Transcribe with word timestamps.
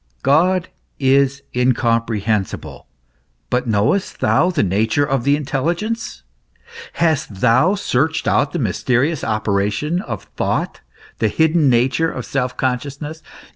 God 0.23 0.69
is 0.97 1.43
incomprehensible; 1.55 2.87
GOD 3.51 3.55
AS 3.55 3.63
A 3.63 3.67
BEING 3.67 3.69
OF 3.69 3.69
THE 3.69 3.77
UNDERSTANDING. 3.77 3.99
35 3.99 4.17
but 4.17 4.19
knowest 4.19 4.19
thou 4.19 4.49
the 4.49 4.67
nature 4.67 5.05
of 5.05 5.23
the 5.23 5.35
intelligence? 5.35 6.23
Hast 6.93 7.41
thou 7.41 7.75
searched 7.75 8.27
out 8.27 8.51
the 8.51 8.57
mysterious 8.57 9.23
operation 9.23 10.01
of 10.01 10.23
thought, 10.35 10.81
the 11.19 11.27
hidden 11.27 11.69
nature 11.69 12.11
of 12.11 12.25
self 12.25 12.57
consciousness 12.57 13.21